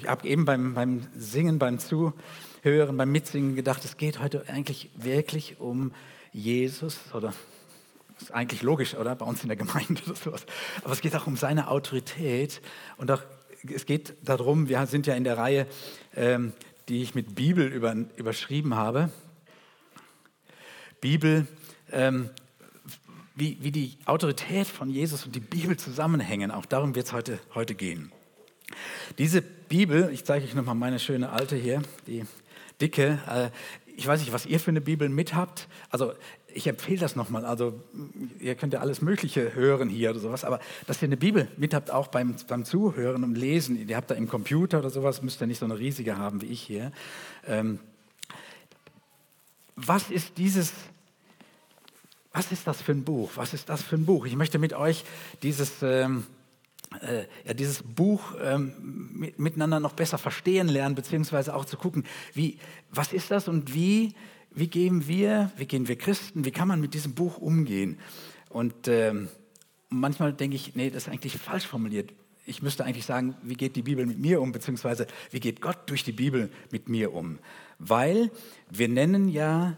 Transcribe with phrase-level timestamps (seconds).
[0.00, 4.90] Ich habe eben beim, beim Singen, beim Zuhören, beim Mitsingen gedacht, es geht heute eigentlich
[4.94, 5.92] wirklich um
[6.32, 7.34] Jesus oder
[8.18, 9.14] ist eigentlich logisch, oder?
[9.14, 10.46] Bei uns in der Gemeinde oder sowas.
[10.82, 12.62] Aber es geht auch um seine Autorität
[12.96, 13.20] und auch,
[13.70, 15.66] es geht darum, wir sind ja in der Reihe,
[16.16, 16.54] ähm,
[16.88, 19.10] die ich mit Bibel über, überschrieben habe.
[21.02, 21.46] Bibel,
[21.92, 22.30] ähm,
[23.34, 26.50] wie, wie die Autorität von Jesus und die Bibel zusammenhängen.
[26.50, 28.12] Auch darum wird es heute, heute gehen.
[29.18, 32.24] Diese Bibel, ich zeige euch nochmal meine schöne alte hier, die
[32.80, 33.20] dicke.
[33.28, 33.50] Äh,
[33.96, 35.68] ich weiß nicht, was ihr für eine Bibel mit habt.
[35.90, 36.12] Also
[36.52, 37.44] ich empfehle das nochmal.
[37.44, 37.80] Also
[38.40, 41.72] ihr könnt ja alles Mögliche hören hier oder sowas, aber dass ihr eine Bibel mit
[41.72, 45.40] habt, auch beim, beim Zuhören und Lesen, ihr habt da im Computer oder sowas, müsst
[45.40, 46.90] ihr nicht so eine riesige haben wie ich hier.
[47.46, 47.78] Ähm,
[49.76, 50.72] was ist dieses,
[52.32, 53.30] was ist das für ein Buch?
[53.36, 54.26] Was ist das für ein Buch?
[54.26, 55.04] Ich möchte mit euch
[55.44, 55.80] dieses...
[55.80, 56.26] Ähm,
[57.00, 62.04] äh, ja, dieses Buch ähm, mit, miteinander noch besser verstehen lernen, beziehungsweise auch zu gucken,
[62.34, 62.58] wie,
[62.90, 64.14] was ist das und wie,
[64.50, 67.98] wie gehen wir, wie gehen wir Christen, wie kann man mit diesem Buch umgehen?
[68.48, 69.28] Und ähm,
[69.88, 72.12] manchmal denke ich, nee, das ist eigentlich falsch formuliert.
[72.46, 75.78] Ich müsste eigentlich sagen, wie geht die Bibel mit mir um, beziehungsweise wie geht Gott
[75.86, 77.38] durch die Bibel mit mir um?
[77.78, 78.32] Weil
[78.68, 79.76] wir nennen ja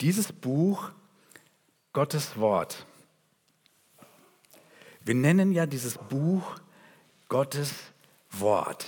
[0.00, 0.90] dieses Buch
[1.92, 2.86] Gottes Wort.
[5.08, 6.60] Wir nennen ja dieses Buch
[7.30, 7.72] Gottes
[8.30, 8.84] Wort.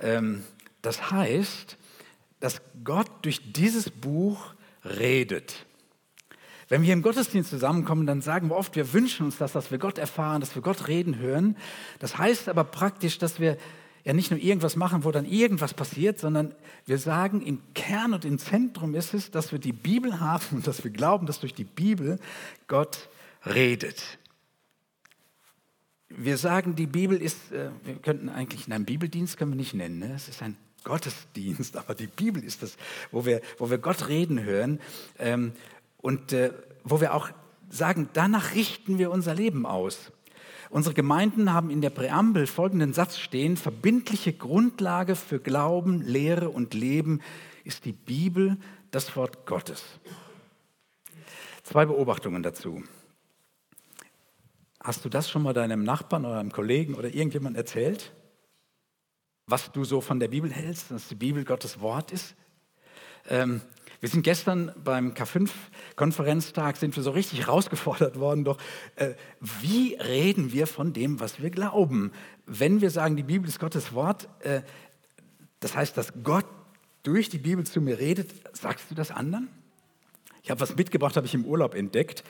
[0.00, 0.42] Ähm,
[0.80, 1.76] das heißt,
[2.40, 5.66] dass Gott durch dieses Buch redet.
[6.70, 9.76] Wenn wir im Gottesdienst zusammenkommen, dann sagen wir oft, wir wünschen uns das, dass wir
[9.76, 11.58] Gott erfahren, dass wir Gott reden hören.
[11.98, 13.58] Das heißt aber praktisch, dass wir
[14.04, 16.54] ja nicht nur irgendwas machen, wo dann irgendwas passiert, sondern
[16.86, 20.66] wir sagen, im Kern und im Zentrum ist es, dass wir die Bibel haben und
[20.66, 22.18] dass wir glauben, dass durch die Bibel
[22.68, 23.10] Gott
[23.44, 24.18] redet
[26.16, 29.98] wir sagen, die Bibel ist, äh, wir könnten eigentlich, einen Bibeldienst können wir nicht nennen,
[29.98, 30.14] ne?
[30.14, 32.76] es ist ein Gottesdienst, aber die Bibel ist das,
[33.10, 34.80] wo wir, wo wir Gott reden hören
[35.18, 35.52] ähm,
[35.98, 36.52] und äh,
[36.84, 37.28] wo wir auch
[37.68, 40.12] sagen, danach richten wir unser Leben aus.
[40.70, 46.74] Unsere Gemeinden haben in der Präambel folgenden Satz stehen, verbindliche Grundlage für Glauben, Lehre und
[46.74, 47.20] Leben
[47.64, 48.56] ist die Bibel,
[48.90, 49.84] das Wort Gottes.
[51.62, 52.82] Zwei Beobachtungen dazu.
[54.86, 58.12] Hast du das schon mal deinem Nachbarn oder einem Kollegen oder irgendjemand erzählt?
[59.48, 62.36] Was du so von der Bibel hältst, dass die Bibel Gottes Wort ist?
[63.28, 63.62] Ähm,
[63.98, 68.58] wir sind gestern beim K5-Konferenztag, sind wir so richtig herausgefordert worden, doch
[68.94, 72.12] äh, wie reden wir von dem, was wir glauben?
[72.46, 74.62] Wenn wir sagen, die Bibel ist Gottes Wort, äh,
[75.58, 76.46] das heißt, dass Gott
[77.02, 79.48] durch die Bibel zu mir redet, sagst du das anderen?
[80.46, 82.22] Ich habe was mitgebracht, habe ich im Urlaub entdeckt.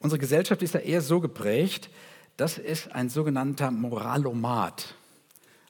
[0.00, 1.88] Unsere Gesellschaft ist ja eher so geprägt,
[2.36, 4.96] das ist ein sogenannter Moralomat.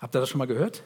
[0.01, 0.83] Habt ihr das schon mal gehört?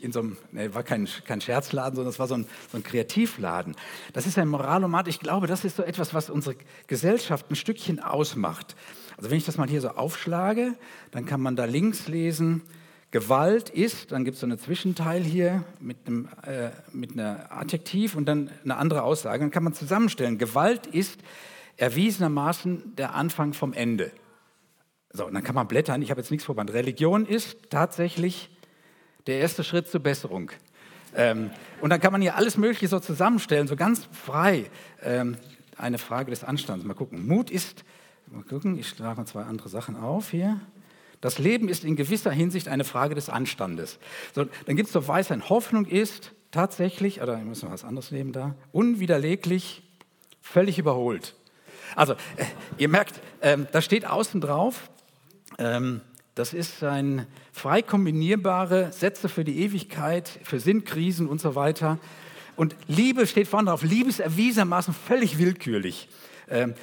[0.00, 2.84] In so einem, nee, war kein, kein Scherzladen, sondern es war so ein, so ein
[2.84, 3.74] Kreativladen.
[4.12, 5.08] Das ist ein Moralomat.
[5.08, 6.54] Ich glaube, das ist so etwas, was unsere
[6.86, 8.76] Gesellschaft ein Stückchen ausmacht.
[9.16, 10.74] Also wenn ich das mal hier so aufschlage,
[11.10, 12.62] dann kann man da links lesen,
[13.14, 18.16] Gewalt ist, dann gibt es so einen Zwischenteil hier mit einem, äh, mit einer Adjektiv
[18.16, 19.38] und dann eine andere Aussage.
[19.38, 20.36] Dann kann man zusammenstellen.
[20.36, 21.20] Gewalt ist
[21.76, 24.10] erwiesenermaßen der Anfang vom Ende.
[25.12, 26.74] So, und dann kann man blättern, ich habe jetzt nichts vorbereitet.
[26.74, 28.50] Religion ist tatsächlich
[29.28, 30.50] der erste Schritt zur Besserung.
[31.14, 34.68] Ähm, und dann kann man hier alles Mögliche so zusammenstellen, so ganz frei.
[35.04, 35.36] Ähm,
[35.76, 36.84] eine Frage des Anstands.
[36.84, 37.28] Mal gucken.
[37.28, 37.84] Mut ist,
[38.26, 40.60] mal gucken, ich schlage mal zwei andere Sachen auf hier.
[41.20, 43.98] Das Leben ist in gewisser Hinsicht eine Frage des Anstandes.
[44.34, 45.48] So, dann gibt es so Weisheit.
[45.48, 49.82] Hoffnung ist tatsächlich, oder ich muss noch was anderes nehmen da, unwiderleglich,
[50.40, 51.34] völlig überholt.
[51.96, 52.44] Also, äh,
[52.78, 54.90] ihr merkt, ähm, da steht außen drauf,
[55.58, 56.00] ähm,
[56.34, 61.98] das ist ein frei kombinierbare Sätze für die Ewigkeit, für Sinnkrisen und so weiter.
[62.56, 63.82] Und Liebe steht vorne drauf.
[63.82, 66.08] Liebe ist erwiesenermaßen völlig willkürlich.
[66.48, 66.74] Ähm,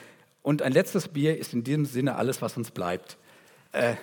[0.42, 3.18] und ein letztes Bier ist in diesem Sinne alles, was uns bleibt.
[3.72, 3.96] Äh,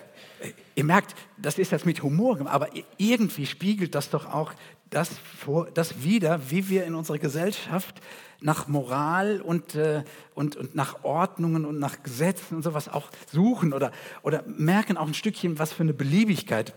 [0.75, 4.53] ihr merkt, das ist jetzt mit Humor, aber irgendwie spiegelt das doch auch
[4.89, 8.01] das, vor, das wider, wie wir in unserer Gesellschaft
[8.41, 10.03] nach Moral und, äh,
[10.33, 13.91] und, und nach Ordnungen und nach Gesetzen und sowas auch suchen oder,
[14.23, 16.73] oder merken auch ein Stückchen, was für eine Beliebigkeit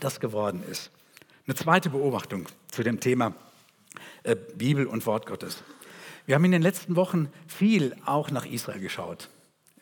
[0.00, 0.90] das geworden ist.
[1.46, 3.34] Eine zweite Beobachtung zu dem Thema
[4.22, 5.62] äh, Bibel und Wort Gottes.
[6.26, 9.30] Wir haben in den letzten Wochen viel auch nach Israel geschaut.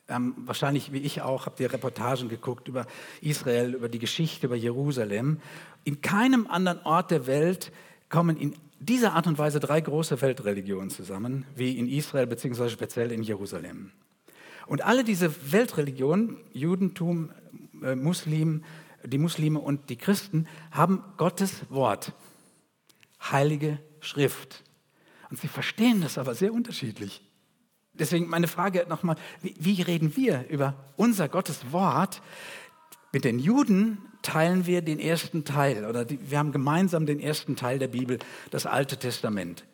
[0.08, 2.86] Ähm, wahrscheinlich wie ich auch, habt ihr Reportagen geguckt über
[3.20, 5.40] Israel, über die Geschichte, über Jerusalem.
[5.82, 7.72] In keinem anderen Ort der Welt
[8.08, 13.10] kommen in dieser Art und Weise drei große Weltreligionen zusammen, wie in Israel beziehungsweise speziell
[13.10, 13.90] in Jerusalem.
[14.66, 17.30] Und alle diese Weltreligionen, Judentum,
[17.82, 18.64] äh, Muslim,
[19.04, 22.12] die Muslime und die Christen, haben Gottes Wort,
[23.20, 24.62] heilige Schrift.
[25.30, 27.22] Und sie verstehen das aber sehr unterschiedlich.
[27.98, 32.22] Deswegen meine Frage nochmal, wie, wie reden wir über unser Gottes Wort?
[33.12, 37.56] Mit den Juden teilen wir den ersten Teil oder die, wir haben gemeinsam den ersten
[37.56, 38.18] Teil der Bibel,
[38.50, 39.64] das Alte Testament,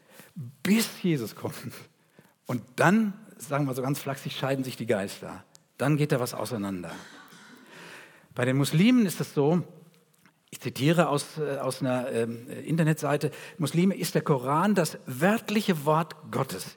[0.63, 1.55] bis Jesus kommt.
[2.47, 5.45] Und dann, sagen wir so ganz flachsig, scheiden sich die Geister.
[5.79, 6.93] Dann geht da was auseinander.
[8.35, 9.63] Bei den Muslimen ist es so,
[10.51, 12.25] ich zitiere aus, äh, aus einer äh,
[12.65, 16.77] Internetseite, Muslime ist der Koran das wörtliche Wort Gottes,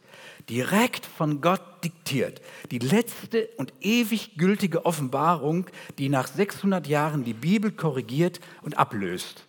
[0.49, 2.41] direkt von Gott diktiert.
[2.71, 9.45] Die letzte und ewig gültige Offenbarung, die nach 600 Jahren die Bibel korrigiert und ablöst.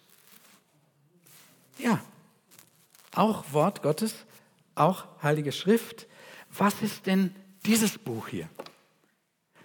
[1.78, 2.00] Ja,
[3.14, 4.14] auch Wort Gottes,
[4.74, 6.06] auch Heilige Schrift.
[6.56, 7.34] Was ist denn
[7.64, 8.48] dieses Buch hier?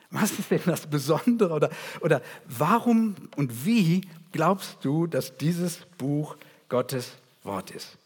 [0.09, 1.69] Was ist denn das Besondere oder,
[2.01, 4.01] oder warum und wie
[4.33, 6.35] glaubst du, dass dieses Buch
[6.67, 7.13] Gottes
[7.43, 7.97] Wort ist?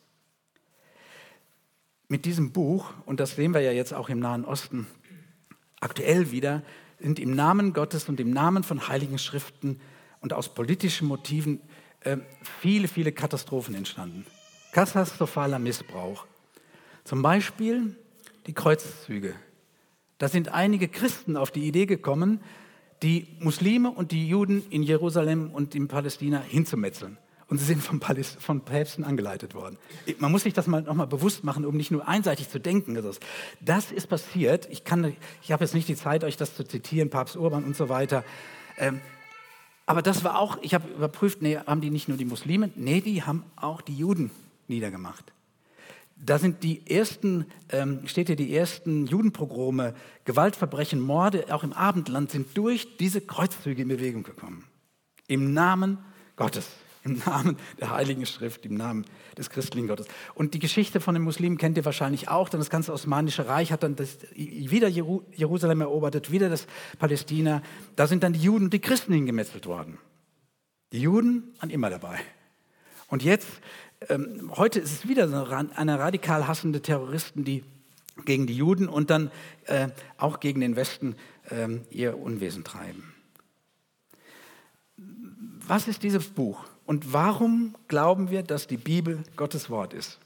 [2.08, 4.88] Mit diesem Buch, und das sehen wir ja jetzt auch im Nahen Osten
[5.80, 6.64] aktuell wieder,
[7.00, 9.80] sind im Namen Gottes und im Namen von heiligen Schriften
[10.22, 11.62] und aus politischen Motiven
[12.02, 12.18] äh,
[12.62, 14.26] viele, viele Katastrophen entstanden.
[14.72, 16.26] Katastrophaler Missbrauch.
[17.04, 17.96] Zum Beispiel
[18.48, 19.36] die Kreuzzüge
[20.18, 22.40] da sind einige Christen auf die Idee gekommen,
[23.04, 27.18] die Muslime und die Juden in Jerusalem und in Palästina hinzumetzeln.
[27.48, 29.78] Und sie sind von, Paläst von Päpsten angeleitet worden.
[30.18, 33.00] Man muss sich das mal nochmal bewusst machen, um nicht nur einseitig zu denken.
[33.62, 34.68] Das ist passiert.
[34.72, 34.84] Ich,
[35.44, 38.24] ich habe jetzt nicht die Zeit, euch das zu zitieren, Papst Urban und so weiter.
[38.78, 39.00] Ähm,
[39.86, 43.02] aber das war auch, ich habe überprüft, nee, haben die nicht nur die Muslime, nee,
[43.02, 44.32] die haben auch die Juden
[44.68, 45.32] niedergemacht.
[46.18, 49.94] Da sind die ersten, ähm, steht hier, die ersten Judenpogrome,
[50.24, 54.64] Gewaltverbrechen, Morde, auch im Abendland, sind durch diese Kreuzzüge in Bewegung gekommen.
[55.28, 55.98] Im Namen
[56.36, 56.68] Gottes,
[57.06, 59.06] im Namen der Heiligen Schrift, im Namen
[59.38, 60.08] des christlichen Gottes.
[60.34, 63.72] Und die Geschichte von den Muslimen kennt ihr wahrscheinlich auch, denn das ganze Osmanische Reich
[63.72, 66.68] hat dann das, wieder Jerusalem erobert, wieder das
[67.00, 67.62] Palästina.
[67.96, 70.00] Da sind dann die Juden und die Christen hingemetzelt worden.
[70.92, 72.20] Die Juden waren immer dabei.
[73.08, 73.48] Und jetzt
[74.10, 77.64] ähm, heute ist es wieder so eine radikal hassende Terroristen, die
[78.24, 79.30] gegen die Juden und dann
[79.66, 81.16] äh, auch gegen den Westen
[81.50, 83.14] äh, ihr Unwesen treiben.
[85.68, 90.20] Was ist dieses Buch und warum glauben wir, dass die Bibel Gottes Wort ist?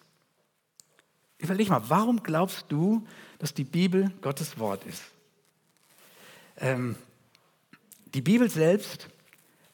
[1.37, 3.07] Überleg mal, warum glaubst du,
[3.37, 5.03] dass die Bibel Gottes Wort ist?
[6.57, 6.95] Ähm,
[8.13, 9.07] die Bibel selbst,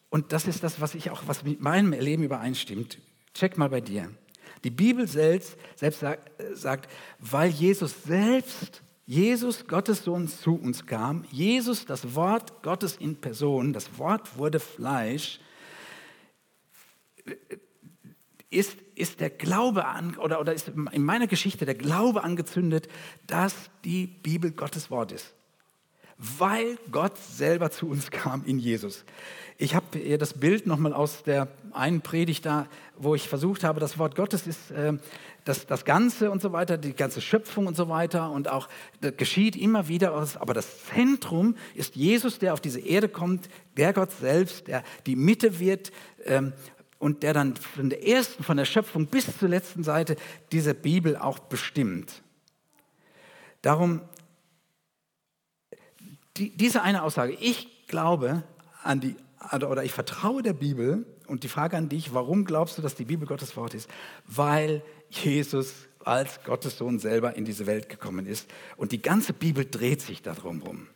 [0.10, 3.00] und das ist das, was ich auch, was mit meinem Erleben übereinstimmt,
[3.36, 4.10] Check mal bei dir.
[4.64, 6.90] Die Bibel selbst, selbst sagt, sagt,
[7.20, 13.74] weil Jesus selbst, Jesus, Gottes Sohn, zu uns kam, Jesus, das Wort Gottes in Person,
[13.74, 15.40] das Wort wurde Fleisch,
[18.50, 22.88] ist, ist der Glaube an, oder, oder ist in meiner Geschichte der Glaube angezündet,
[23.27, 25.33] dass die Bibel Gottes Wort ist.
[26.18, 29.04] Weil Gott selber zu uns kam in Jesus.
[29.57, 32.68] Ich habe ihr das Bild nochmal aus der einen Predigt da,
[32.98, 34.94] wo ich versucht habe, das Wort Gottes ist äh,
[35.44, 38.69] das, das Ganze und so weiter, die ganze Schöpfung und so weiter und auch
[39.01, 43.94] das geschieht immer wieder, aber das Zentrum ist Jesus, der auf diese Erde kommt, der
[43.94, 45.92] Gott selbst, der die Mitte wird
[46.25, 46.54] ähm,
[47.00, 50.15] und der dann von der ersten, von der Schöpfung bis zur letzten Seite
[50.51, 52.22] diese Bibel auch bestimmt.
[53.62, 54.01] Darum
[56.38, 58.43] die, diese eine Aussage, ich glaube
[58.84, 59.15] an die
[59.53, 63.05] oder ich vertraue der Bibel und die Frage an dich, warum glaubst du, dass die
[63.05, 63.89] Bibel Gottes Wort ist?
[64.25, 69.65] Weil Jesus als Gottes Sohn selber in diese Welt gekommen ist und die ganze Bibel
[69.65, 70.88] dreht sich darum rum.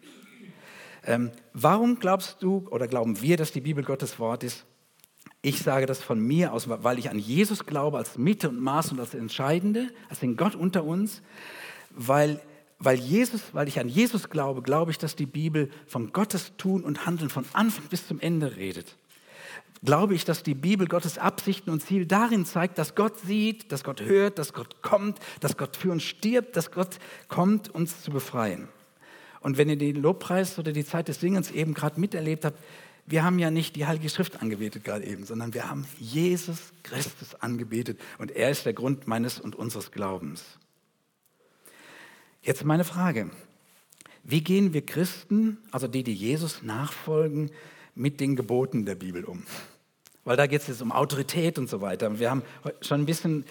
[1.05, 4.65] Ähm, warum glaubst du oder glauben wir, dass die Bibel Gottes Wort ist?
[5.41, 8.91] Ich sage das von mir aus, weil ich an Jesus glaube als Mitte und Maß
[8.91, 11.21] und als Entscheidende, als den Gott unter uns,
[11.91, 12.41] weil
[12.79, 16.83] weil, Jesus, weil ich an Jesus glaube, glaube ich, dass die Bibel von Gottes Tun
[16.83, 18.95] und Handeln von Anfang bis zum Ende redet.
[19.83, 23.83] Glaube ich, dass die Bibel Gottes Absichten und Ziel darin zeigt, dass Gott sieht, dass
[23.83, 28.11] Gott hört, dass Gott kommt, dass Gott für uns stirbt, dass Gott kommt, uns zu
[28.11, 28.69] befreien.
[29.41, 32.59] Und wenn ihr den Lobpreis oder die Zeit des Singens eben gerade miterlebt habt,
[33.09, 37.33] wir haben ja nicht die Heilige Schrift angebetet gerade eben, sondern wir haben Jesus Christus
[37.35, 40.43] angebetet und er ist der Grund meines und unseres Glaubens.
[42.43, 43.31] Jetzt meine Frage.
[44.23, 47.49] Wie gehen wir Christen, also die, die Jesus nachfolgen,
[47.95, 49.43] mit den Geboten der Bibel um?
[50.23, 52.19] Weil da geht es jetzt um Autorität und so weiter.
[52.19, 52.43] Wir haben
[52.81, 53.43] schon ein bisschen,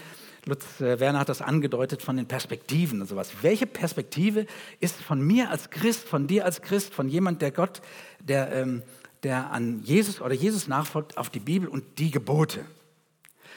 [0.44, 3.32] Lutz äh, Werner hat das angedeutet, von den Perspektiven und sowas.
[3.42, 4.46] Welche Perspektive
[4.78, 7.82] ist von mir als Christ, von dir als Christ, von jemand, der Gott,
[8.20, 8.82] der, ähm,
[9.22, 12.64] der an Jesus oder Jesus nachfolgt, auf die Bibel und die Gebote.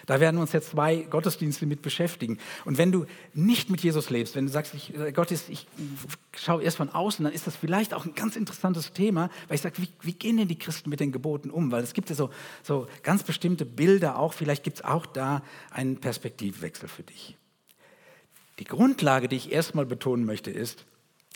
[0.06, 2.40] Da werden wir uns jetzt zwei Gottesdienste mit beschäftigen.
[2.66, 5.68] Und wenn du nicht mit Jesus lebst, wenn du sagst, ich, äh, Gott ist, ich
[6.36, 9.62] schaue erst von außen, dann ist das vielleicht auch ein ganz interessantes Thema, weil ich
[9.62, 11.72] sage, wie, wie gehen denn die Christen mit den Geboten um?
[11.72, 12.30] Weil es gibt ja so,
[12.64, 17.38] so ganz bestimmte Bilder auch, vielleicht gibt es auch da einen Perspektivwechsel für dich.
[18.60, 20.86] Die Grundlage, die ich erstmal betonen möchte, ist,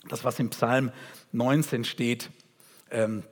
[0.07, 0.91] das, was im Psalm
[1.31, 2.29] 19 steht,
[2.91, 3.23] ähm,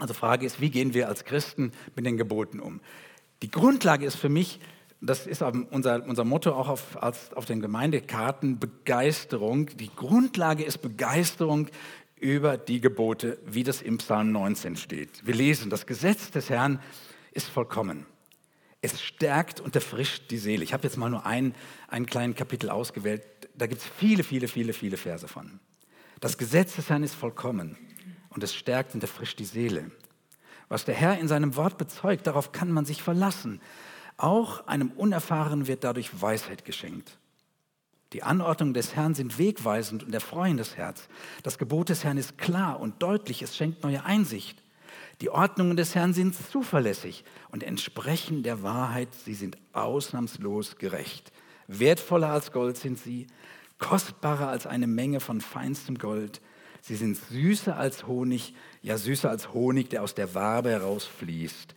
[0.00, 2.80] also Frage ist, wie gehen wir als Christen mit den Geboten um?
[3.42, 4.60] Die Grundlage ist für mich,
[5.00, 9.66] das ist unser, unser Motto auch auf, als, auf den Gemeindekarten, Begeisterung.
[9.78, 11.68] Die Grundlage ist Begeisterung
[12.16, 15.26] über die Gebote, wie das im Psalm 19 steht.
[15.26, 16.80] Wir lesen, das Gesetz des Herrn
[17.32, 18.04] ist vollkommen.
[18.82, 20.64] Es stärkt und erfrischt die Seele.
[20.64, 21.54] Ich habe jetzt mal nur ein,
[21.88, 23.22] einen kleinen Kapitel ausgewählt.
[23.54, 25.60] Da gibt es viele, viele, viele, viele Verse von.
[26.20, 27.76] Das Gesetz des Herrn ist vollkommen
[28.30, 29.90] und es stärkt und erfrischt die Seele.
[30.68, 33.60] Was der Herr in seinem Wort bezeugt, darauf kann man sich verlassen.
[34.16, 37.18] Auch einem Unerfahrenen wird dadurch Weisheit geschenkt.
[38.12, 41.08] Die Anordnungen des Herrn sind wegweisend und erfreuen das Herz.
[41.42, 44.62] Das Gebot des Herrn ist klar und deutlich, es schenkt neue Einsicht.
[45.20, 51.32] Die Ordnungen des Herrn sind zuverlässig und entsprechen der Wahrheit, sie sind ausnahmslos gerecht.
[51.68, 53.28] Wertvoller als Gold sind sie,
[53.78, 56.40] kostbarer als eine Menge von feinstem Gold.
[56.82, 61.74] Sie sind süßer als Honig, ja süßer als Honig, der aus der Wabe herausfließt.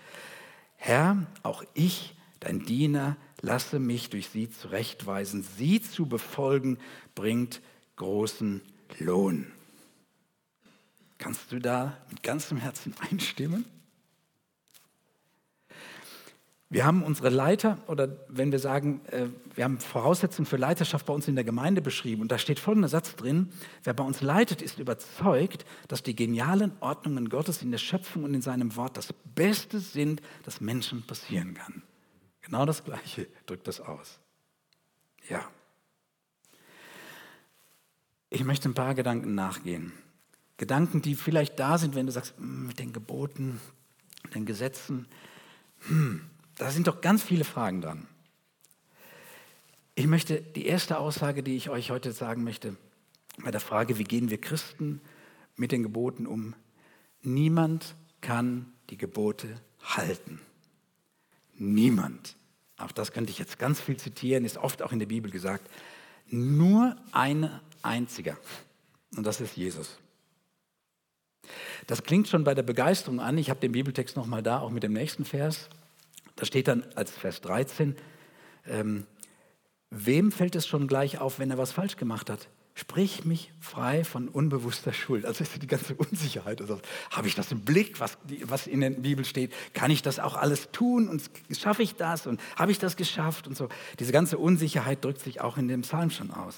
[0.75, 5.43] Herr, auch ich, dein Diener, lasse mich durch sie zurechtweisen.
[5.57, 6.77] Sie zu befolgen
[7.15, 7.61] bringt
[7.95, 8.61] großen
[8.99, 9.51] Lohn.
[11.17, 13.65] Kannst du da mit ganzem Herzen einstimmen?
[16.73, 21.13] Wir haben unsere Leiter, oder wenn wir sagen, äh, wir haben Voraussetzungen für Leiterschaft bei
[21.13, 22.23] uns in der Gemeinde beschrieben.
[22.23, 23.51] Und da steht folgender Satz drin,
[23.83, 28.33] wer bei uns leitet, ist überzeugt, dass die genialen Ordnungen Gottes in der Schöpfung und
[28.33, 31.83] in seinem Wort das Beste sind, das Menschen passieren kann.
[32.41, 34.19] Genau das Gleiche drückt das aus.
[35.29, 35.47] Ja.
[38.31, 39.93] Ich möchte ein paar Gedanken nachgehen.
[40.57, 43.61] Gedanken, die vielleicht da sind, wenn du sagst, hm, mit den Geboten,
[44.33, 45.05] den Gesetzen,
[45.87, 48.07] hm, da sind doch ganz viele Fragen dran.
[49.95, 52.75] Ich möchte die erste Aussage, die ich euch heute sagen möchte,
[53.37, 55.01] bei der Frage, wie gehen wir Christen
[55.55, 56.55] mit den Geboten um?
[57.21, 60.39] Niemand kann die Gebote halten.
[61.55, 62.35] Niemand.
[62.77, 65.69] Auch das könnte ich jetzt ganz viel zitieren, ist oft auch in der Bibel gesagt.
[66.27, 67.49] Nur ein
[67.81, 68.37] einziger.
[69.15, 69.99] Und das ist Jesus.
[71.87, 73.37] Das klingt schon bei der Begeisterung an.
[73.37, 75.69] Ich habe den Bibeltext nochmal da, auch mit dem nächsten Vers.
[76.35, 77.95] Da steht dann als Vers 13,
[78.67, 79.05] ähm,
[79.89, 82.49] wem fällt es schon gleich auf, wenn er was falsch gemacht hat?
[82.75, 85.25] Sprich mich frei von unbewusster Schuld.
[85.25, 86.59] Also ist die ganze Unsicherheit.
[86.59, 89.53] Also, habe ich das im Blick, was, was in der Bibel steht?
[89.73, 93.47] Kann ich das auch alles tun und schaffe ich das und habe ich das geschafft
[93.47, 93.69] und so?
[93.99, 96.57] Diese ganze Unsicherheit drückt sich auch in dem Psalm schon aus.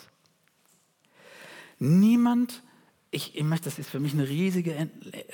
[1.80, 2.64] Niemand,
[3.12, 4.90] ich, ich möchte, das ist für mich eine riesige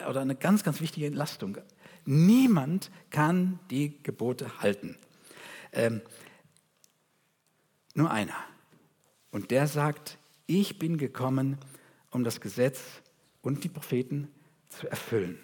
[0.10, 1.60] oder eine ganz, ganz wichtige Entlastung.
[2.06, 4.98] Niemand kann die Gebote halten.
[5.72, 6.02] Ähm,
[7.94, 8.36] nur einer.
[9.32, 10.18] Und der sagt,
[10.48, 11.58] ich bin gekommen,
[12.10, 12.80] um das Gesetz
[13.42, 14.28] und die Propheten
[14.70, 15.40] zu erfüllen.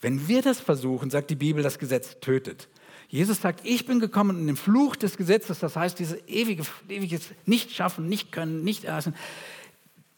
[0.00, 2.68] Wenn wir das versuchen, sagt die Bibel, das Gesetz tötet.
[3.08, 7.30] Jesus sagt, ich bin gekommen, um den Fluch des Gesetzes, das heißt, dieses ewige, ewiges
[7.44, 9.14] Nicht-Schaffen, Nicht-Können, Nicht-Ersen,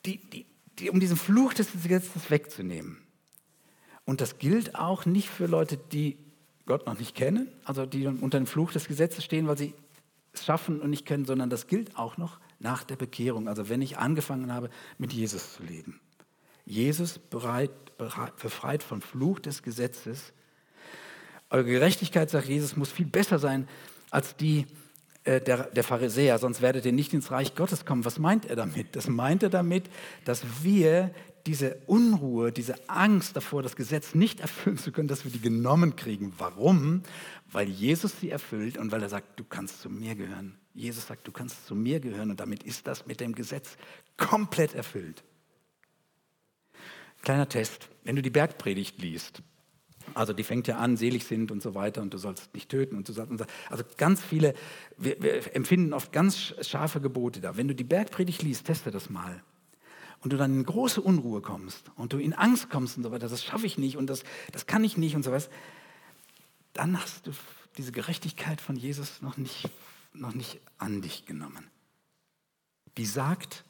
[0.04, 0.46] die, die,
[0.78, 2.98] die, um diesen Fluch des Gesetzes wegzunehmen.
[4.04, 6.18] Und das gilt auch nicht für Leute, die
[6.66, 9.74] Gott noch nicht kennen, also die unter dem Fluch des Gesetzes stehen, weil sie
[10.32, 13.82] es schaffen und nicht können, sondern das gilt auch noch nach der Bekehrung, also wenn
[13.82, 16.00] ich angefangen habe, mit Jesus zu leben.
[16.64, 20.32] Jesus bereit, bereit, befreit vom Fluch des Gesetzes.
[21.50, 23.68] Eure Gerechtigkeit, sagt Jesus, muss viel besser sein
[24.10, 24.66] als die
[25.24, 28.04] äh, der, der Pharisäer, sonst werdet ihr nicht ins Reich Gottes kommen.
[28.04, 28.96] Was meint er damit?
[28.96, 29.88] Das meint er damit,
[30.24, 31.12] dass wir
[31.46, 35.96] diese Unruhe, diese Angst davor, das Gesetz nicht erfüllen zu können, dass wir die genommen
[35.96, 36.32] kriegen.
[36.38, 37.02] Warum?
[37.50, 40.58] Weil Jesus sie erfüllt und weil er sagt, du kannst zu mir gehören.
[40.74, 43.76] Jesus sagt, du kannst zu mir gehören und damit ist das mit dem Gesetz
[44.16, 45.22] komplett erfüllt.
[47.22, 49.42] Kleiner Test, wenn du die Bergpredigt liest,
[50.14, 52.96] also die fängt ja an, selig sind und so weiter und du sollst nicht töten
[52.96, 53.46] und so weiter.
[53.70, 54.54] Also ganz viele,
[54.98, 57.56] wir, wir empfinden oft ganz scharfe Gebote da.
[57.56, 59.42] Wenn du die Bergpredigt liest, teste das mal
[60.22, 63.28] und du dann in große Unruhe kommst und du in Angst kommst und so weiter,
[63.28, 65.50] das schaffe ich nicht und das, das kann ich nicht und so was,
[66.72, 67.32] dann hast du
[67.76, 69.68] diese Gerechtigkeit von Jesus noch nicht,
[70.12, 71.70] noch nicht an dich genommen.
[72.96, 73.64] Die sagt,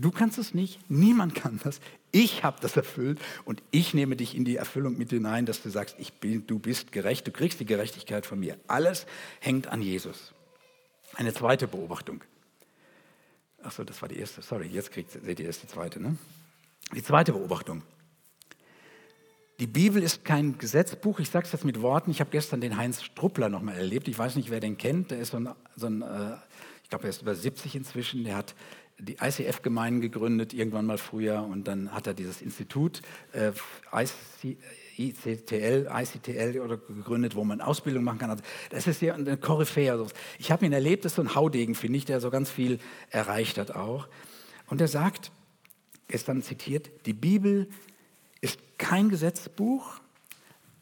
[0.00, 1.80] Du kannst es nicht, niemand kann das.
[2.12, 5.70] Ich habe das erfüllt und ich nehme dich in die Erfüllung mit hinein, dass du
[5.70, 8.56] sagst, ich bin, du bist gerecht, du kriegst die Gerechtigkeit von mir.
[8.68, 9.06] Alles
[9.40, 10.32] hängt an Jesus.
[11.14, 12.22] Eine zweite Beobachtung.
[13.68, 14.40] Achso, das war die erste.
[14.40, 16.00] Sorry, jetzt kriegt, seht ihr erst die zweite.
[16.00, 16.16] Ne?
[16.96, 17.82] Die zweite Beobachtung.
[19.60, 21.20] Die Bibel ist kein Gesetzbuch.
[21.20, 22.10] Ich sage es jetzt mit Worten.
[22.10, 24.08] Ich habe gestern den Heinz Struppler nochmal erlebt.
[24.08, 25.10] Ich weiß nicht, wer den kennt.
[25.10, 26.36] Der ist so ein, so ein äh,
[26.82, 28.24] ich glaube, er ist über 70 inzwischen.
[28.24, 28.54] Der hat
[28.98, 31.42] die ICF-Gemeinden gegründet, irgendwann mal früher.
[31.42, 33.52] Und dann hat er dieses Institut äh,
[34.98, 38.30] ICTL, ICTL oder gegründet, wo man Ausbildung machen kann.
[38.30, 39.92] Also das ist ja eine Koryphäe.
[39.92, 42.50] Also ich habe ihn erlebt, das ist so ein Haudegen, finde ich, der so ganz
[42.50, 42.78] viel
[43.10, 44.08] erreicht hat auch.
[44.66, 45.30] Und er sagt,
[46.08, 47.68] gestern zitiert, die Bibel
[48.40, 50.00] ist kein Gesetzbuch,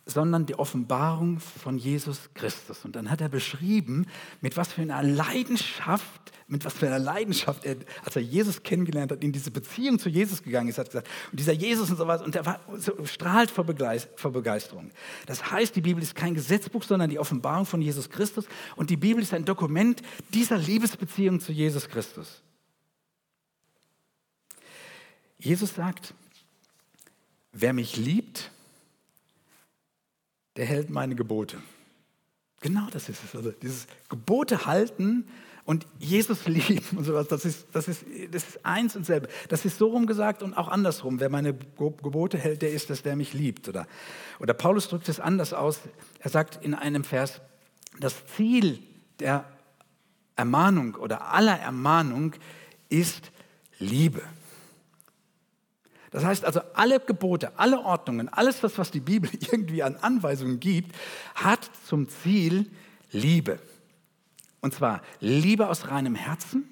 [0.08, 2.84] sondern die Offenbarung von Jesus Christus.
[2.84, 4.06] Und dann hat er beschrieben,
[4.40, 9.10] mit was für einer Leidenschaft, mit was für einer Leidenschaft er, als er Jesus kennengelernt
[9.10, 12.22] hat, in diese Beziehung zu Jesus gegangen ist, hat gesagt, und dieser Jesus und sowas,
[12.22, 13.66] und er war so, strahlt vor,
[14.14, 14.92] vor Begeisterung.
[15.26, 18.46] Das heißt, die Bibel ist kein Gesetzbuch, sondern die Offenbarung von Jesus Christus.
[18.76, 22.42] Und die Bibel ist ein Dokument dieser Liebesbeziehung zu Jesus Christus.
[25.36, 26.14] Jesus sagt,
[27.52, 28.52] wer mich liebt,
[30.56, 31.58] der hält meine Gebote.
[32.60, 33.36] Genau das ist es.
[33.36, 35.26] Also dieses Gebote halten
[35.64, 39.28] und Jesus lieben und sowas, das ist, das ist, das ist eins und selbe.
[39.48, 41.20] Das ist so rum gesagt und auch andersrum.
[41.20, 43.68] Wer meine Gebote hält, der ist es, der mich liebt.
[43.68, 43.86] Oder,
[44.38, 45.80] oder Paulus drückt es anders aus.
[46.20, 47.40] Er sagt in einem Vers,
[48.00, 48.78] das Ziel
[49.20, 49.44] der
[50.36, 52.34] Ermahnung oder aller Ermahnung
[52.88, 53.32] ist
[53.78, 54.22] Liebe.
[56.16, 60.60] Das heißt also, alle Gebote, alle Ordnungen, alles das, was die Bibel irgendwie an Anweisungen
[60.60, 60.96] gibt,
[61.34, 62.70] hat zum Ziel
[63.12, 63.58] Liebe.
[64.62, 66.64] Und zwar Liebe aus reinem Herzen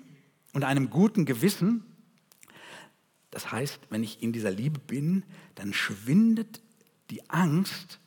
[0.55, 1.85] und einem guten Gewissen.
[3.31, 5.25] Das heißt, wenn ich in dieser Liebe bin,
[5.57, 6.63] dann schwindet
[7.11, 8.01] die Angst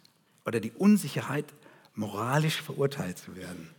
[0.44, 1.46] oder die Unsicherheit,
[1.94, 3.70] moralisch verurteilt zu werden.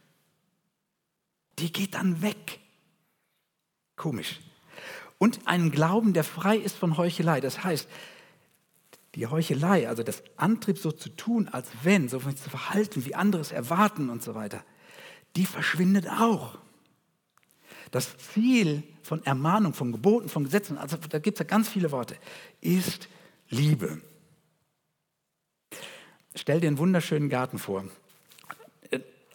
[1.58, 2.60] Die geht dann weg.
[3.96, 4.38] Komisch
[5.18, 7.40] und einen Glauben, der frei ist von Heuchelei.
[7.40, 7.88] Das heißt,
[9.14, 13.42] die Heuchelei, also das Antrieb so zu tun, als wenn, so zu verhalten, wie andere
[13.42, 14.62] es erwarten und so weiter,
[15.36, 16.58] die verschwindet auch.
[17.90, 21.90] Das Ziel von Ermahnung, von Geboten, von Gesetzen, also da gibt es ja ganz viele
[21.90, 22.16] Worte,
[22.60, 23.08] ist
[23.48, 24.00] Liebe.
[26.34, 27.80] Stell dir einen wunderschönen Garten vor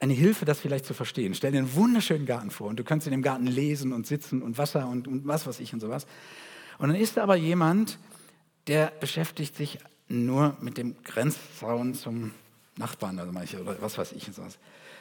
[0.03, 1.33] eine Hilfe, das vielleicht zu verstehen.
[1.33, 4.41] Stell dir einen wunderschönen Garten vor und du kannst in dem Garten lesen und sitzen
[4.41, 6.05] und Wasser und, und was weiß ich und sowas.
[6.77, 7.97] Und dann ist da aber jemand,
[8.67, 12.31] der beschäftigt sich nur mit dem Grenzzaun zum
[12.75, 14.59] Nachbarn, also manche, oder was weiß ich und sowas.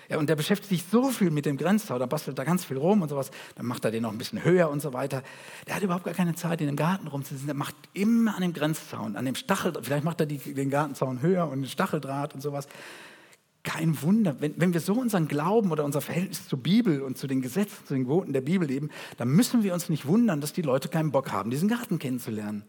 [0.08, 2.76] Ja, und der beschäftigt sich so viel mit dem Grenzzaun, da bastelt da ganz viel
[2.76, 5.22] rum und sowas, dann macht er den noch ein bisschen höher und so weiter.
[5.66, 8.52] Der hat überhaupt gar keine Zeit, in dem Garten rumzusitzen, der macht immer an dem
[8.52, 12.40] Grenzzaun, an dem Stachel, vielleicht macht er die, den Gartenzaun höher und den Stacheldraht und
[12.40, 12.68] sowas.
[13.64, 17.28] Kein Wunder, wenn, wenn wir so unseren Glauben oder unser Verhältnis zur Bibel und zu
[17.28, 20.52] den Gesetzen, zu den Geboten der Bibel leben, dann müssen wir uns nicht wundern, dass
[20.52, 22.64] die Leute keinen Bock haben, diesen Garten kennenzulernen.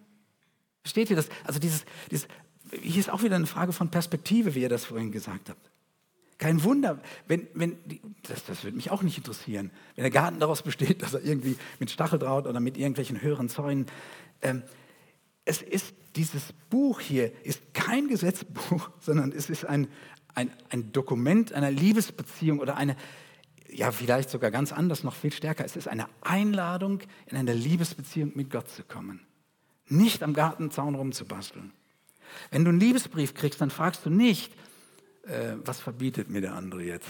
[0.84, 1.30] Versteht ihr das?
[1.46, 2.28] Also dieses, dieses,
[2.82, 5.72] hier ist auch wieder eine Frage von Perspektive, wie ihr das vorhin gesagt habt.
[6.38, 7.78] Kein Wunder, wenn, wenn
[8.28, 11.56] das, das würde mich auch nicht interessieren, wenn der Garten daraus besteht, dass er irgendwie
[11.80, 13.86] mit Stacheldraht oder mit irgendwelchen höheren Zäunen.
[14.42, 14.62] Ähm,
[15.46, 19.88] es ist dieses Buch hier ist kein Gesetzbuch, sondern es ist ein,
[20.36, 22.96] ein, ein Dokument einer Liebesbeziehung oder eine,
[23.70, 25.66] ja, vielleicht sogar ganz anders, noch viel stärker.
[25.66, 29.22] Es ist eine Einladung, in eine Liebesbeziehung mit Gott zu kommen.
[29.88, 31.72] Nicht am Gartenzaun rumzubasteln.
[32.52, 34.54] Wenn du einen Liebesbrief kriegst, dann fragst du nicht,
[35.24, 37.10] äh, was verbietet mir der andere jetzt?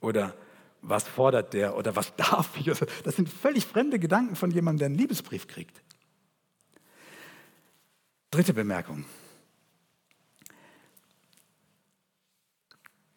[0.00, 0.34] Oder
[0.82, 1.76] was fordert der?
[1.76, 2.68] Oder was darf ich?
[2.68, 5.80] Also, das sind völlig fremde Gedanken von jemandem, der einen Liebesbrief kriegt.
[8.30, 9.04] Dritte Bemerkung.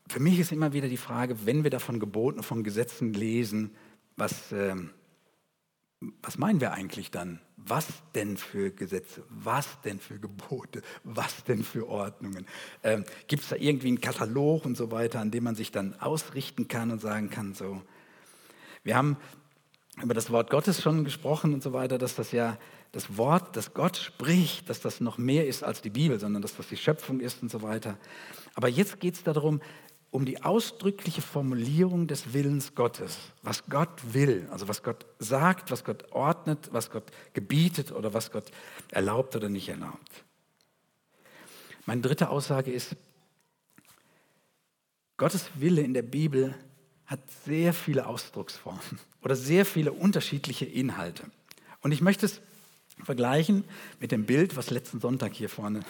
[0.08, 3.76] Für mich ist immer wieder die Frage, wenn wir davon Geboten, von Gesetzen lesen,
[4.16, 4.76] was, äh,
[6.22, 7.42] was meinen wir eigentlich dann?
[7.58, 9.24] Was denn für Gesetze?
[9.30, 10.84] Was denn für Gebote?
[11.04, 12.46] Was denn für Ordnungen?
[12.84, 16.00] Ähm, Gibt es da irgendwie einen Katalog und so weiter, an dem man sich dann
[16.00, 17.82] ausrichten kann und sagen kann, so.
[18.84, 19.18] Wir haben
[20.04, 22.58] über das Wort Gottes schon gesprochen und so weiter, dass das ja
[22.92, 26.56] das Wort, das Gott spricht, dass das noch mehr ist als die Bibel, sondern dass
[26.56, 27.98] das die Schöpfung ist und so weiter.
[28.54, 29.60] Aber jetzt geht es darum,
[30.16, 35.84] um die ausdrückliche Formulierung des Willens Gottes, was Gott will, also was Gott sagt, was
[35.84, 38.46] Gott ordnet, was Gott gebietet oder was Gott
[38.92, 40.24] erlaubt oder nicht erlaubt.
[41.86, 42.96] Meine dritte Aussage ist,
[45.18, 46.56] Gottes Wille in der Bibel
[47.06, 51.24] hat sehr viele Ausdrucksformen oder sehr viele unterschiedliche Inhalte.
[51.82, 52.40] Und ich möchte es
[53.04, 53.66] vergleichen
[54.00, 55.82] mit dem Bild, was letzten Sonntag hier vorne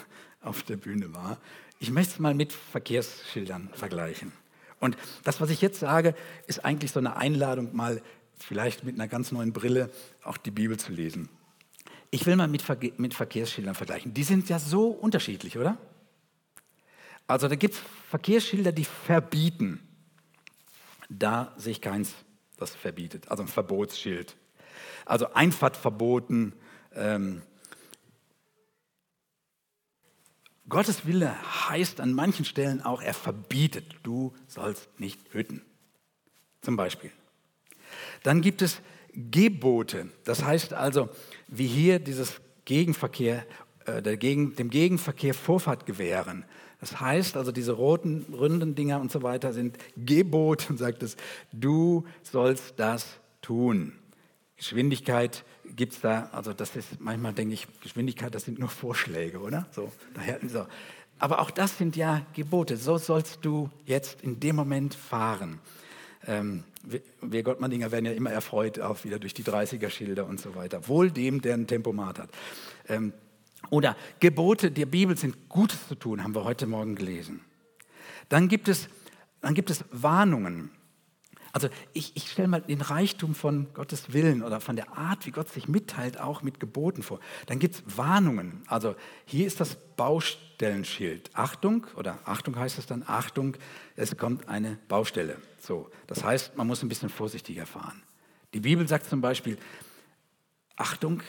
[0.41, 1.37] auf der Bühne war.
[1.79, 4.31] Ich möchte es mal mit Verkehrsschildern vergleichen.
[4.79, 6.15] Und das, was ich jetzt sage,
[6.47, 8.01] ist eigentlich so eine Einladung, mal
[8.37, 9.89] vielleicht mit einer ganz neuen Brille
[10.23, 11.29] auch die Bibel zu lesen.
[12.11, 14.13] Ich will mal mit, Ver mit Verkehrsschildern vergleichen.
[14.13, 15.77] Die sind ja so unterschiedlich, oder?
[17.27, 19.81] Also da gibt es Verkehrsschilder, die verbieten.
[21.09, 22.13] Da sehe ich keins,
[22.57, 23.29] das verbietet.
[23.29, 24.35] Also ein Verbotsschild.
[25.05, 26.53] Also Einfahrt verboten.
[26.93, 27.41] Ähm,
[30.67, 31.35] Gottes Wille
[31.69, 35.61] heißt an manchen Stellen auch, er verbietet, du sollst nicht hüten.
[36.61, 37.11] Zum Beispiel.
[38.23, 38.81] Dann gibt es
[39.13, 40.09] Gebote.
[40.23, 41.09] Das heißt also,
[41.47, 43.45] wie hier dieses Gegenverkehr,
[43.85, 46.45] äh, dem Gegenverkehr Vorfahrt gewähren.
[46.79, 51.15] Das heißt also, diese roten, runden Dinger und so weiter sind Gebot und sagt es,
[51.51, 53.05] du sollst das
[53.41, 53.93] tun.
[54.57, 59.39] Geschwindigkeit gibt es da, also das ist manchmal denke ich, Geschwindigkeit, das sind nur Vorschläge,
[59.39, 59.67] oder?
[59.71, 60.65] So, daher, so.
[61.17, 62.77] Aber auch das sind ja Gebote.
[62.77, 65.59] So sollst du jetzt in dem Moment fahren.
[66.27, 66.63] Ähm,
[67.21, 70.87] wir Gottmanninger werden ja immer erfreut, auch wieder durch die 30er-Schilder und so weiter.
[70.87, 72.29] Wohl dem, der ein Tempomat hat.
[72.87, 73.13] Ähm,
[73.69, 77.41] oder Gebote der Bibel sind Gutes zu tun, haben wir heute Morgen gelesen.
[78.29, 78.89] Dann gibt es,
[79.41, 80.71] dann gibt es Warnungen.
[81.55, 85.31] Also ich, ich stelle mal den Reichtum von Gottes Willen oder von der Art, wie
[85.31, 87.21] Gott sich mitteilt, auch mit Geboten vor.
[87.45, 88.61] Dann gibt es Warnungen.
[88.67, 91.29] Also hier ist das Baustellenschild.
[91.33, 93.55] Achtung, oder Achtung heißt es dann, Achtung,
[93.95, 95.37] es kommt eine Baustelle.
[95.57, 98.03] So, das heißt, man muss ein bisschen vorsichtiger fahren.
[98.53, 99.57] Die Bibel sagt zum Beispiel,
[100.75, 101.23] Achtung,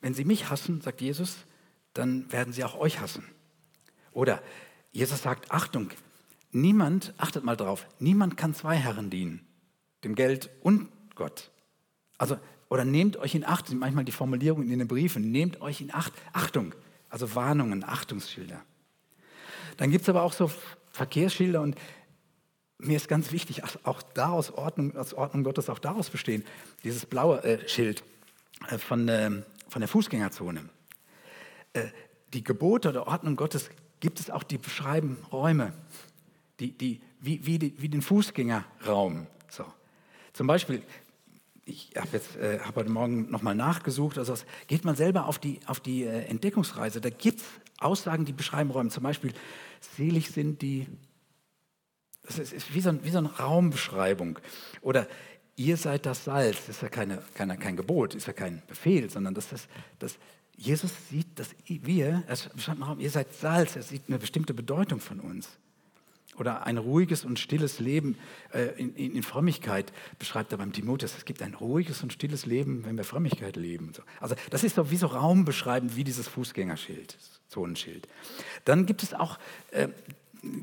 [0.00, 1.38] wenn sie mich hassen, sagt Jesus,
[1.92, 3.24] dann werden sie auch euch hassen.
[4.12, 4.40] Oder
[4.92, 5.90] Jesus sagt, Achtung,
[6.52, 9.45] niemand, achtet mal drauf, niemand kann zwei Herren dienen
[10.06, 11.50] dem Geld und Gott.
[12.18, 12.38] Also,
[12.68, 16.12] oder nehmt euch in Acht, manchmal die Formulierungen in den Briefen, nehmt euch in Acht,
[16.32, 16.74] Achtung,
[17.10, 18.62] also Warnungen, Achtungsschilder.
[19.76, 20.50] Dann gibt es aber auch so
[20.92, 21.76] Verkehrsschilder und
[22.78, 26.44] mir ist ganz wichtig, auch daraus Ordnung, aus Ordnung Gottes auch daraus bestehen,
[26.84, 28.02] dieses blaue äh, Schild
[28.68, 29.30] äh, von, äh,
[29.68, 30.68] von der Fußgängerzone.
[31.72, 31.86] Äh,
[32.32, 35.72] die Gebote oder Ordnung Gottes gibt es auch, die beschreiben Räume,
[36.60, 39.26] die, die, wie, wie, die, wie den Fußgängerraum.
[40.36, 40.82] Zum Beispiel,
[41.64, 44.34] ich habe jetzt äh, hab heute Morgen nochmal nachgesucht, also
[44.66, 47.46] geht man selber auf die, auf die äh, Entdeckungsreise, da gibt es
[47.78, 48.90] Aussagen, die beschreiben Räume.
[48.90, 49.32] Zum Beispiel,
[49.96, 50.88] selig sind die,
[52.22, 54.38] das ist, ist wie, so ein, wie so eine Raumbeschreibung.
[54.82, 55.08] Oder
[55.56, 59.08] ihr seid das Salz, das ist ja keine, keine, kein Gebot, ist ja kein Befehl,
[59.08, 59.68] sondern das ist,
[60.00, 60.18] das,
[60.54, 65.00] Jesus sieht, dass wir, er beschreibt Raum, ihr seid Salz, er sieht eine bestimmte Bedeutung
[65.00, 65.48] von uns.
[66.38, 68.18] Oder ein ruhiges und stilles Leben
[68.52, 71.16] äh, in, in, Frömmigkeit beschreibt er beim Timotheus.
[71.16, 73.92] Es gibt ein ruhiges und stilles Leben, wenn wir Frömmigkeit leben.
[74.20, 77.16] Also das ist so wie so raumbeschreibend, wie dieses Fußgängerschild,
[77.48, 78.06] Zonenschild.
[78.64, 79.38] Dann gibt es auch,
[79.70, 79.88] äh,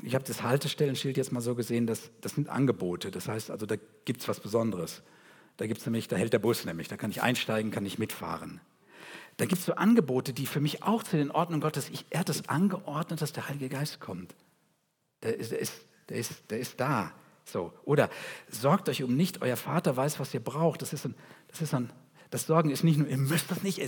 [0.03, 3.09] ich habe das Haltestellenschild jetzt mal so gesehen, das, das sind Angebote.
[3.09, 5.01] Das heißt also, da gibt es was Besonderes.
[5.57, 7.99] Da gibt es nämlich, da hält der Bus nämlich, da kann ich einsteigen, kann ich
[7.99, 8.59] mitfahren.
[9.37, 12.19] Da gibt es so Angebote, die für mich auch zu den Ordnungen Gottes, ich, er
[12.19, 14.35] hat es angeordnet, dass der Heilige Geist kommt.
[15.23, 15.73] Der ist, der ist,
[16.09, 17.11] der ist, der ist da.
[17.45, 17.73] So.
[17.83, 18.09] Oder
[18.49, 20.81] sorgt euch um nicht, euer Vater weiß, was ihr braucht.
[20.81, 21.15] Das ist ein,
[21.47, 21.91] das ist ein,
[22.29, 23.79] das Sorgen ist nicht nur, ihr müsst das nicht,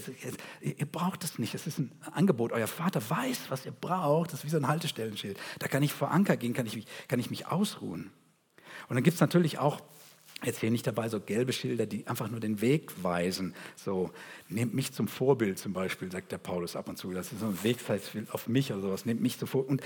[0.62, 1.56] ihr braucht das nicht.
[1.56, 2.52] Es ist ein Angebot.
[2.52, 4.34] Euer Vater weiß, was ihr braucht.
[4.34, 5.38] Das ist wie so ein Haltestellenschild.
[5.60, 8.12] Da kann ich vor Anker gehen, kann ich kann ich mich ausruhen.
[8.88, 9.82] Und dann gibt es natürlich auch
[10.43, 13.56] Jetzt hier nicht dabei so gelbe Schilder, die einfach nur den Weg weisen.
[13.76, 14.12] So,
[14.50, 17.12] nehmt mich zum Vorbild zum Beispiel, sagt der Paulus ab und zu.
[17.12, 19.06] Das ist so ein Wegweis auf mich oder sowas.
[19.06, 19.71] Nehmt mich zum Vorbild.
[19.71, 19.82] Und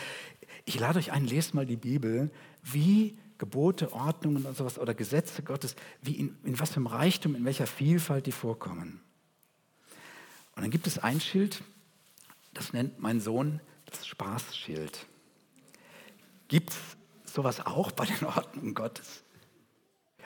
[0.65, 2.31] ich lade euch ein, lest mal die Bibel,
[2.63, 7.35] wie Gebote, Ordnungen und sowas oder Gesetze Gottes, wie in, in was für einem Reichtum,
[7.35, 9.01] in welcher Vielfalt die vorkommen.
[10.55, 11.63] Und dann gibt es ein Schild,
[12.53, 15.05] das nennt mein Sohn das Spaßschild.
[16.49, 19.23] Gibt es sowas auch bei den Ordnungen Gottes?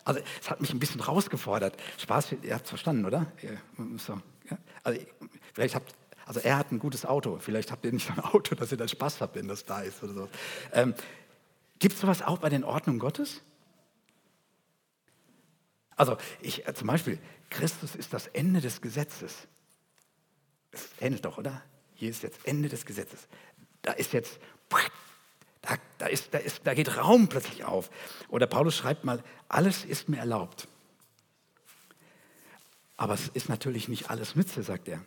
[0.05, 1.77] Also es hat mich ein bisschen rausgefordert.
[1.97, 3.31] Spaß, ihr habt es verstanden, oder?
[3.97, 4.57] So, ja?
[4.83, 4.99] Also,
[5.53, 5.93] vielleicht habt,
[6.25, 7.37] also er hat ein gutes Auto.
[7.39, 10.03] Vielleicht habt ihr nicht ein Auto, dass ihr dann Spaß habt, wenn das da ist
[10.03, 10.29] oder so.
[10.73, 10.93] Ähm,
[11.79, 13.41] Gibt es sowas auch bei den Ordnungen Gottes?
[15.95, 19.47] Also ich, äh, zum Beispiel, Christus ist das Ende des Gesetzes.
[20.71, 21.61] Es ähnelt doch, oder?
[21.93, 23.27] Hier ist jetzt Ende des Gesetzes.
[23.83, 24.39] Da ist jetzt
[25.63, 27.89] da, da, ist, da, ist, da geht Raum plötzlich auf.
[28.27, 30.67] Oder Paulus schreibt mal, alles ist mir erlaubt.
[32.97, 35.03] Aber es ist natürlich nicht alles Nütze, sagt er.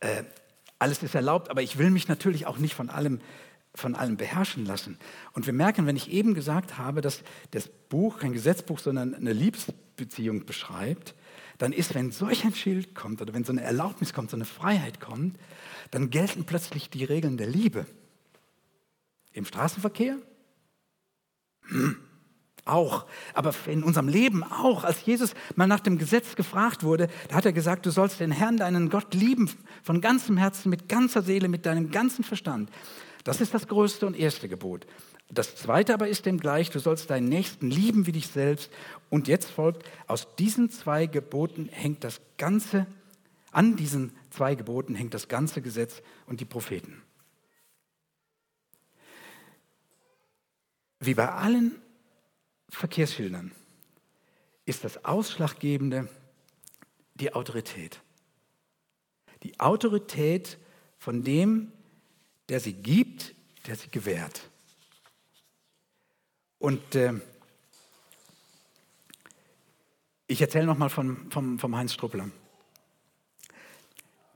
[0.00, 0.24] Äh,
[0.78, 3.20] alles ist erlaubt, aber ich will mich natürlich auch nicht von allem,
[3.74, 4.98] von allem beherrschen lassen.
[5.32, 9.32] Und wir merken, wenn ich eben gesagt habe, dass das Buch kein Gesetzbuch, sondern eine
[9.32, 9.66] Liebes,
[9.96, 11.14] Beziehung beschreibt,
[11.58, 14.44] dann ist, wenn solch ein Schild kommt oder wenn so eine Erlaubnis kommt, so eine
[14.44, 15.38] Freiheit kommt,
[15.90, 17.86] dann gelten plötzlich die Regeln der Liebe.
[19.34, 20.16] Im Straßenverkehr?
[21.66, 21.96] Hm,
[22.64, 23.04] auch.
[23.34, 24.84] Aber in unserem Leben auch.
[24.84, 28.30] Als Jesus mal nach dem Gesetz gefragt wurde, da hat er gesagt, du sollst den
[28.30, 29.50] Herrn, deinen Gott lieben
[29.82, 32.70] von ganzem Herzen, mit ganzer Seele, mit deinem ganzen Verstand.
[33.24, 34.86] Das ist das größte und erste Gebot.
[35.30, 38.70] Das zweite aber ist dem gleich, du sollst deinen Nächsten lieben wie dich selbst.
[39.10, 42.86] Und jetzt folgt, aus diesen zwei Geboten hängt das ganze,
[43.50, 47.03] an diesen zwei Geboten hängt das ganze Gesetz und die Propheten.
[51.04, 51.82] Wie bei allen
[52.70, 53.52] Verkehrsschildern
[54.64, 56.08] ist das Ausschlaggebende
[57.14, 58.00] die Autorität.
[59.42, 60.56] Die Autorität
[60.96, 61.72] von dem,
[62.48, 63.34] der sie gibt,
[63.66, 64.48] der sie gewährt.
[66.58, 67.12] Und äh,
[70.26, 72.30] ich erzähle nochmal vom, vom, vom Heinz Struppeler.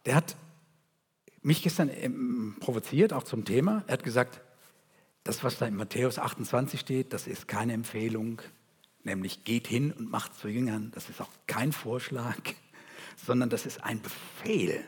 [0.04, 0.36] Der hat
[1.40, 3.84] mich gestern ähm, provoziert, auch zum Thema.
[3.86, 4.42] Er hat gesagt,
[5.28, 8.40] das, was da in Matthäus 28 steht, das ist keine Empfehlung,
[9.04, 10.90] nämlich geht hin und macht zu Jüngern.
[10.94, 12.38] Das ist auch kein Vorschlag,
[13.26, 14.82] sondern das ist ein Befehl.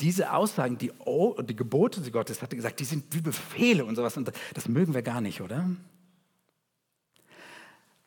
[0.00, 3.96] Diese Aussagen, die, oh, die Gebote Gottes, hat er gesagt, die sind wie Befehle und
[3.96, 4.16] sowas.
[4.16, 5.68] Und das mögen wir gar nicht, oder?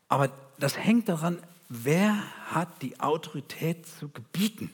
[0.08, 4.72] Aber das hängt daran, wer hat die Autorität zu gebieten?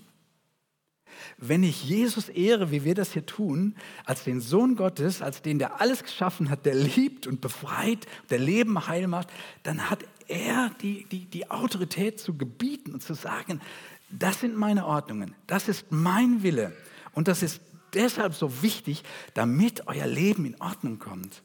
[1.37, 5.59] Wenn ich Jesus ehre, wie wir das hier tun, als den Sohn Gottes, als den,
[5.59, 9.29] der alles geschaffen hat, der liebt und befreit, der Leben heil macht,
[9.63, 13.61] dann hat er die, die, die Autorität zu gebieten und zu sagen,
[14.09, 16.73] das sind meine Ordnungen, das ist mein Wille
[17.13, 17.61] und das ist
[17.93, 21.43] deshalb so wichtig, damit euer Leben in Ordnung kommt.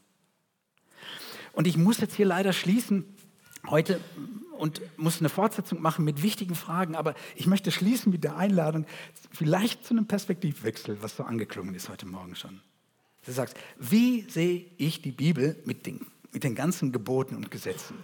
[1.52, 3.04] Und ich muss jetzt hier leider schließen
[3.68, 4.00] heute
[4.58, 8.86] und muss eine Fortsetzung machen mit wichtigen Fragen, aber ich möchte schließen mit der Einladung,
[9.32, 12.60] vielleicht zu einem Perspektivwechsel, was so angeklungen ist heute Morgen schon.
[13.24, 17.96] Du sagst, wie sehe ich die Bibel mit den, mit den ganzen Geboten und Gesetzen?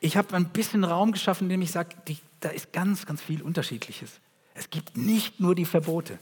[0.00, 1.96] Ich habe ein bisschen Raum geschaffen, indem ich sage,
[2.40, 4.20] da ist ganz, ganz viel Unterschiedliches.
[4.54, 6.18] Es gibt nicht nur die Verbote,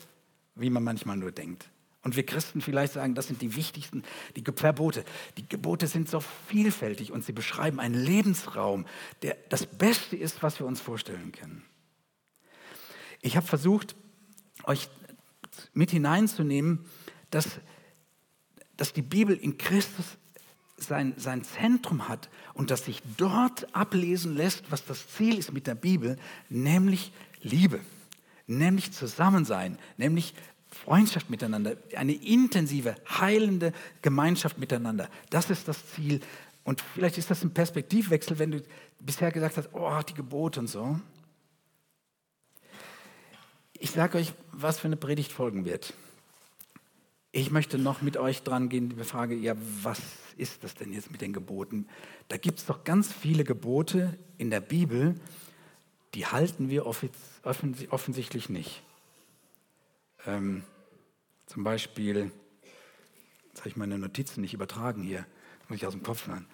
[0.55, 1.69] wie man manchmal nur denkt.
[2.05, 4.03] Und wir Christen vielleicht sagen, das sind die wichtigsten,
[4.35, 5.05] die Verbote.
[5.37, 8.87] Die Gebote sind so vielfältig und sie beschreiben einen Lebensraum,
[9.23, 11.63] der das Beste ist, was wir uns vorstellen können.
[13.21, 13.95] Ich habe versucht,
[14.65, 14.89] euch
[15.75, 16.85] mit hineinzunehmen,
[17.31, 17.61] dass,
[18.77, 20.05] dass die Bibel in Christus
[20.77, 25.69] sein, sein Zentrum hat und dass sich dort ablesen lässt, was das Ziel ist mit
[25.69, 27.13] der Bibel, nämlich
[27.43, 27.81] Liebe,
[28.47, 30.35] nämlich Zusammensein, nämlich
[30.73, 35.09] Freundschaft miteinander, eine intensive, heilende Gemeinschaft miteinander.
[35.31, 36.21] Das ist das Ziel.
[36.65, 38.63] Und vielleicht ist das ein Perspektivwechsel, wenn du
[39.01, 40.99] bisher gesagt hast, oh, die Gebote und so.
[43.75, 45.93] Ich sage euch, was für eine Predigt folgen wird.
[47.33, 50.01] Ich möchte noch mit euch dran gehen, die Frage, ja, was
[50.37, 51.87] ist das denn jetzt mit den Geboten?
[52.29, 55.19] Da gibt es doch ganz viele Gebote in der Bibel,
[56.15, 58.83] die halten wir offensichtlich nicht.
[60.27, 60.63] Ähm,
[61.47, 62.31] zum Beispiel,
[63.49, 65.27] jetzt habe ich meine Notizen nicht übertragen hier,
[65.69, 66.47] muss ich aus dem Kopf hören.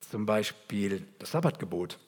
[0.00, 1.98] Zum Beispiel das Sabbatgebot.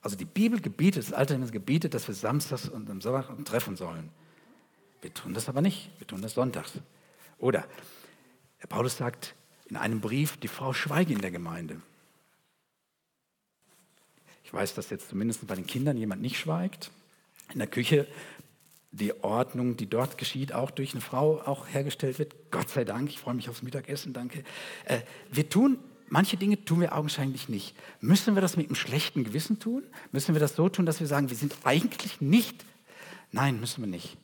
[0.00, 3.76] Also die Bibel gebietet, das Alte Testament gebietet, dass wir samstags und am Sabbat treffen
[3.76, 4.10] sollen.
[5.00, 6.72] Wir tun das aber nicht, wir tun das sonntags.
[7.38, 7.66] Oder
[8.60, 9.34] der Paulus sagt
[9.66, 11.80] in einem Brief, die Frau schweige in der Gemeinde.
[14.44, 16.90] Ich weiß, dass jetzt zumindest bei den Kindern jemand nicht schweigt.
[17.52, 18.06] In der Küche
[18.94, 22.34] die Ordnung, die dort geschieht, auch durch eine Frau auch hergestellt wird.
[22.50, 24.44] Gott sei Dank, ich freue mich aufs Mittagessen, danke.
[24.84, 25.00] Äh,
[25.32, 25.78] wir tun,
[26.08, 27.74] manche Dinge tun wir augenscheinlich nicht.
[28.00, 29.82] Müssen wir das mit einem schlechten Gewissen tun?
[30.12, 32.64] Müssen wir das so tun, dass wir sagen, wir sind eigentlich nicht?
[33.32, 34.16] Nein, müssen wir nicht.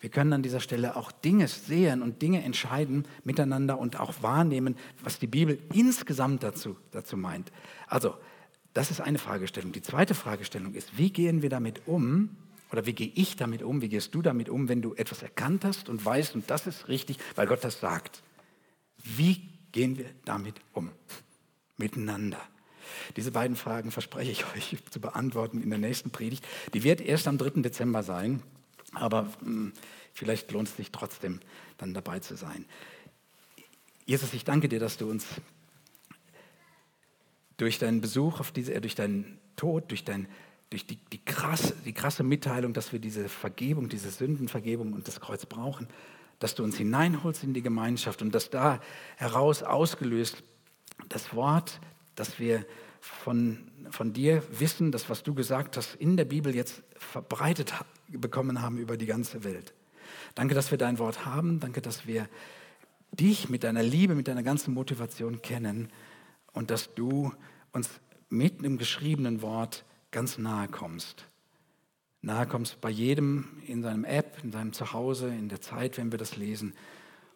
[0.00, 4.76] Wir können an dieser Stelle auch Dinge sehen und Dinge entscheiden miteinander und auch wahrnehmen,
[5.02, 7.50] was die Bibel insgesamt dazu, dazu meint.
[7.88, 8.14] Also,
[8.74, 9.72] das ist eine Fragestellung.
[9.72, 12.36] Die zweite Fragestellung ist, wie gehen wir damit um,
[12.70, 13.80] oder wie gehe ich damit um?
[13.80, 16.88] Wie gehst du damit um, wenn du etwas erkannt hast und weißt, und das ist
[16.88, 18.22] richtig, weil Gott das sagt?
[19.02, 20.90] Wie gehen wir damit um?
[21.76, 22.40] Miteinander.
[23.16, 26.46] Diese beiden Fragen verspreche ich euch zu beantworten in der nächsten Predigt.
[26.74, 27.62] Die wird erst am 3.
[27.62, 28.42] Dezember sein,
[28.92, 29.72] aber mh, hm,
[30.12, 31.40] vielleicht lohnt es sich trotzdem,
[31.78, 32.64] dann dabei zu sein.
[34.04, 35.26] Jesus, ich danke dir, dass du uns
[37.56, 40.28] durch deinen Besuch auf diese, durch deinen Tod, durch dein
[40.70, 45.20] durch die, die, krasse, die krasse Mitteilung, dass wir diese Vergebung, diese Sündenvergebung und das
[45.20, 45.88] Kreuz brauchen,
[46.38, 48.80] dass du uns hineinholst in die Gemeinschaft und dass da
[49.16, 50.42] heraus ausgelöst
[51.08, 51.80] das Wort,
[52.14, 52.64] das wir
[53.00, 57.72] von, von dir wissen, das, was du gesagt hast, in der Bibel jetzt verbreitet
[58.08, 59.74] bekommen haben über die ganze Welt.
[60.34, 61.60] Danke, dass wir dein Wort haben.
[61.60, 62.28] Danke, dass wir
[63.12, 65.90] dich mit deiner Liebe, mit deiner ganzen Motivation kennen
[66.52, 67.32] und dass du
[67.72, 67.88] uns
[68.28, 71.24] mit dem geschriebenen Wort ganz nahe kommst.
[72.20, 76.18] Nahe kommst bei jedem in seinem App, in seinem Zuhause, in der Zeit, wenn wir
[76.18, 76.74] das lesen.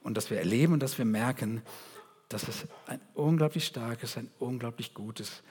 [0.02, 1.62] Und dass wir erleben und dass wir merken,
[2.28, 5.42] dass es ein unglaublich starkes, ein unglaublich gutes,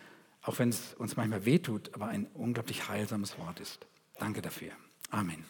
[0.42, 3.86] auch wenn es uns manchmal wehtut, aber ein unglaublich heilsames Wort ist.
[4.20, 4.72] Danke dafür.
[5.10, 5.46] Amen.